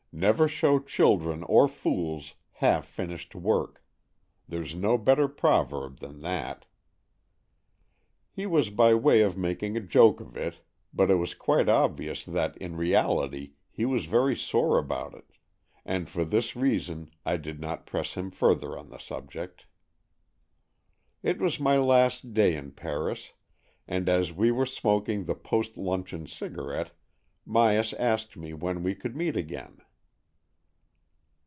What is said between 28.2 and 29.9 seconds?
me when we could meet again.